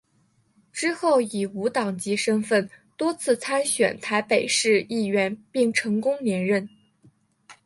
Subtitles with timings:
[0.73, 2.67] 之后以无党籍身分
[2.97, 6.67] 多次参选台北市议员并成功连任。